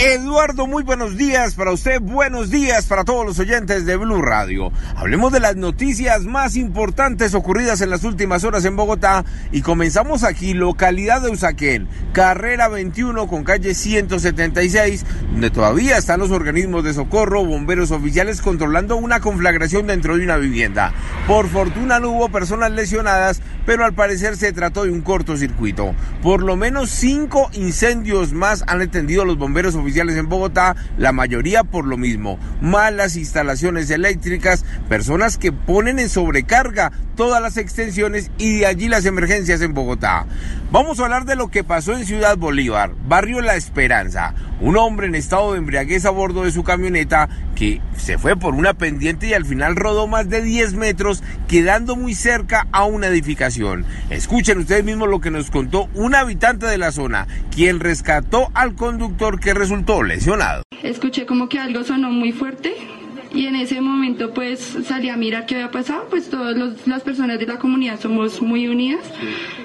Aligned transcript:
Eduardo, 0.00 0.68
muy 0.68 0.84
buenos 0.84 1.16
días 1.16 1.56
para 1.56 1.72
usted, 1.72 2.00
buenos 2.00 2.50
días 2.50 2.86
para 2.86 3.02
todos 3.02 3.26
los 3.26 3.40
oyentes 3.40 3.84
de 3.84 3.96
Blue 3.96 4.22
Radio. 4.22 4.70
Hablemos 4.94 5.32
de 5.32 5.40
las 5.40 5.56
noticias 5.56 6.22
más 6.22 6.54
importantes 6.54 7.34
ocurridas 7.34 7.80
en 7.80 7.90
las 7.90 8.04
últimas 8.04 8.44
horas 8.44 8.64
en 8.64 8.76
Bogotá 8.76 9.24
y 9.50 9.62
comenzamos 9.62 10.22
aquí, 10.22 10.54
localidad 10.54 11.22
de 11.22 11.30
Usaquén, 11.30 11.88
carrera 12.12 12.68
21 12.68 13.26
con 13.26 13.42
calle 13.42 13.74
176, 13.74 15.04
donde 15.32 15.50
todavía 15.50 15.96
están 15.96 16.20
los 16.20 16.30
organismos 16.30 16.84
de 16.84 16.94
socorro, 16.94 17.44
bomberos 17.44 17.90
oficiales 17.90 18.40
controlando 18.40 18.94
una 18.94 19.18
conflagración 19.18 19.88
dentro 19.88 20.16
de 20.16 20.22
una 20.22 20.36
vivienda. 20.36 20.92
Por 21.26 21.48
fortuna 21.48 21.98
no 21.98 22.10
hubo 22.10 22.28
personas 22.28 22.70
lesionadas, 22.70 23.42
pero 23.66 23.84
al 23.84 23.94
parecer 23.94 24.36
se 24.36 24.52
trató 24.52 24.84
de 24.84 24.92
un 24.92 25.00
cortocircuito. 25.00 25.92
Por 26.22 26.44
lo 26.44 26.54
menos 26.54 26.88
cinco 26.88 27.50
incendios 27.52 28.32
más 28.32 28.62
han 28.68 28.80
atendido 28.80 29.24
los 29.24 29.36
bomberos 29.36 29.74
oficiales 29.74 29.87
en 29.96 30.28
Bogotá, 30.28 30.76
la 30.96 31.12
mayoría 31.12 31.64
por 31.64 31.86
lo 31.86 31.96
mismo, 31.96 32.38
malas 32.60 33.16
instalaciones 33.16 33.90
eléctricas, 33.90 34.64
personas 34.88 35.38
que 35.38 35.50
ponen 35.50 35.98
en 35.98 36.08
sobrecarga 36.08 36.92
todas 37.16 37.42
las 37.42 37.56
extensiones 37.56 38.30
y 38.38 38.58
de 38.58 38.66
allí 38.66 38.88
las 38.88 39.04
emergencias 39.04 39.60
en 39.60 39.74
Bogotá. 39.74 40.26
Vamos 40.70 41.00
a 41.00 41.04
hablar 41.04 41.24
de 41.24 41.34
lo 41.34 41.48
que 41.48 41.64
pasó 41.64 41.96
en 41.96 42.06
Ciudad 42.06 42.36
Bolívar, 42.36 42.92
barrio 43.08 43.40
La 43.40 43.56
Esperanza. 43.56 44.34
Un 44.60 44.76
hombre 44.76 45.06
en 45.06 45.14
estado 45.14 45.52
de 45.52 45.58
embriaguez 45.58 46.04
a 46.04 46.10
bordo 46.10 46.44
de 46.44 46.52
su 46.52 46.62
camioneta 46.62 47.28
que 47.54 47.80
se 47.96 48.18
fue 48.18 48.36
por 48.36 48.54
una 48.54 48.74
pendiente 48.74 49.28
y 49.28 49.34
al 49.34 49.44
final 49.44 49.76
rodó 49.76 50.06
más 50.06 50.28
de 50.28 50.42
10 50.42 50.74
metros 50.74 51.22
quedando 51.48 51.96
muy 51.96 52.14
cerca 52.14 52.66
a 52.70 52.84
una 52.84 53.06
edificación. 53.06 53.84
Escuchen 54.10 54.58
ustedes 54.58 54.84
mismos 54.84 55.08
lo 55.08 55.20
que 55.20 55.30
nos 55.30 55.50
contó 55.50 55.88
un 55.94 56.14
habitante 56.14 56.66
de 56.66 56.78
la 56.78 56.92
zona, 56.92 57.26
quien 57.50 57.80
rescató 57.80 58.50
al 58.54 58.74
conductor 58.74 59.40
que 59.40 59.54
resultó 59.54 59.77
lesionado. 60.04 60.62
Escuché 60.82 61.26
como 61.26 61.48
que 61.48 61.58
algo 61.58 61.84
sonó 61.84 62.10
muy 62.10 62.32
fuerte 62.32 62.74
y 63.34 63.46
en 63.46 63.56
ese 63.56 63.80
momento 63.80 64.32
pues 64.32 64.78
salí 64.84 65.08
a 65.08 65.16
mirar 65.16 65.46
qué 65.46 65.56
había 65.56 65.70
pasado, 65.70 66.06
pues 66.08 66.30
todas 66.30 66.56
las 66.86 67.02
personas 67.02 67.38
de 67.38 67.46
la 67.46 67.58
comunidad 67.58 68.00
somos 68.00 68.40
muy 68.40 68.68
unidas 68.68 69.04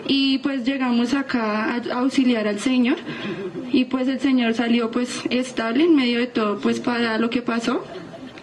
y 0.08 0.40
pues 0.40 0.66
llegamos 0.66 1.14
acá 1.14 1.76
a 1.76 2.00
auxiliar 2.00 2.48
al 2.48 2.60
Señor 2.60 2.98
y 3.72 3.86
pues 3.86 4.08
el 4.08 4.20
Señor 4.20 4.54
salió 4.54 4.92
pues 4.92 5.22
estable 5.30 5.86
en 5.86 5.96
medio 5.96 6.20
de 6.20 6.28
todo 6.28 6.60
pues 6.60 6.80
para 6.80 7.18
lo 7.18 7.30
que 7.30 7.42
pasó 7.42 7.84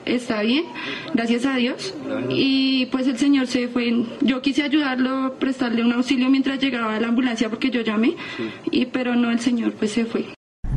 está 0.06 0.42
bien, 0.42 0.64
gracias 1.14 1.46
a 1.46 1.56
Dios. 1.56 1.94
Y 2.30 2.86
pues 2.86 3.06
el 3.06 3.18
señor 3.18 3.46
se 3.46 3.68
fue. 3.68 4.04
Yo 4.20 4.42
quise 4.42 4.62
ayudarlo, 4.62 5.36
prestarle 5.38 5.84
un 5.84 5.92
auxilio 5.92 6.30
mientras 6.30 6.58
llegaba 6.58 6.98
la 7.00 7.08
ambulancia 7.08 7.48
porque 7.48 7.70
yo 7.70 7.82
llamé, 7.82 8.16
y 8.70 8.86
pero 8.86 9.14
no, 9.14 9.30
el 9.30 9.40
señor 9.40 9.72
pues 9.72 9.92
se 9.92 10.04
fue. 10.06 10.26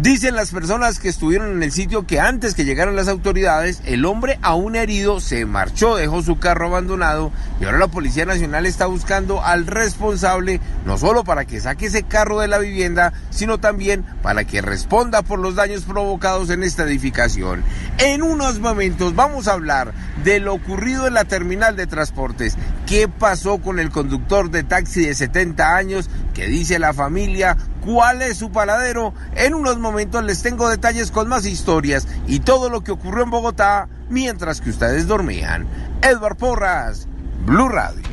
Dicen 0.03 0.35
las 0.35 0.51
personas 0.51 0.99
que 0.99 1.07
estuvieron 1.07 1.53
en 1.53 1.63
el 1.63 1.71
sitio 1.71 2.05
que 2.05 2.19
antes 2.19 2.55
que 2.55 2.65
llegaran 2.65 2.97
las 2.97 3.07
autoridades, 3.07 3.81
el 3.85 4.03
hombre 4.03 4.37
aún 4.41 4.75
herido 4.75 5.21
se 5.21 5.45
marchó, 5.45 5.95
dejó 5.95 6.21
su 6.21 6.39
carro 6.39 6.67
abandonado 6.67 7.31
y 7.61 7.63
ahora 7.63 7.77
la 7.77 7.87
Policía 7.87 8.25
Nacional 8.25 8.65
está 8.65 8.85
buscando 8.85 9.41
al 9.41 9.65
responsable 9.65 10.59
no 10.85 10.97
solo 10.97 11.23
para 11.23 11.45
que 11.45 11.61
saque 11.61 11.85
ese 11.85 12.03
carro 12.03 12.41
de 12.41 12.49
la 12.49 12.57
vivienda, 12.57 13.13
sino 13.29 13.61
también 13.61 14.03
para 14.21 14.43
que 14.43 14.61
responda 14.61 15.21
por 15.21 15.39
los 15.39 15.55
daños 15.55 15.83
provocados 15.83 16.49
en 16.49 16.63
esta 16.63 16.83
edificación. 16.83 17.63
En 17.97 18.23
unos 18.23 18.59
momentos 18.59 19.15
vamos 19.15 19.47
a 19.47 19.53
hablar 19.53 19.93
de 20.23 20.39
lo 20.39 20.53
ocurrido 20.53 21.07
en 21.07 21.13
la 21.13 21.25
terminal 21.25 21.75
de 21.75 21.87
transportes. 21.87 22.57
¿Qué 22.87 23.07
pasó 23.07 23.59
con 23.59 23.79
el 23.79 23.89
conductor 23.89 24.49
de 24.49 24.63
taxi 24.63 25.05
de 25.05 25.15
70 25.15 25.75
años 25.75 26.09
que 26.33 26.47
dice 26.47 26.79
la 26.79 26.93
familia 26.93 27.57
cuál 27.83 28.21
es 28.21 28.37
su 28.37 28.51
paladero. 28.51 29.13
En 29.35 29.53
unos 29.53 29.77
momentos 29.77 30.23
les 30.23 30.41
tengo 30.41 30.69
detalles 30.69 31.11
con 31.11 31.27
más 31.27 31.45
historias 31.45 32.07
y 32.27 32.39
todo 32.39 32.69
lo 32.69 32.81
que 32.81 32.91
ocurrió 32.91 33.23
en 33.23 33.29
Bogotá 33.29 33.87
mientras 34.09 34.61
que 34.61 34.69
ustedes 34.69 35.07
dormían. 35.07 35.67
Edward 36.01 36.37
Porras, 36.37 37.07
Blue 37.45 37.69
Radio. 37.69 38.12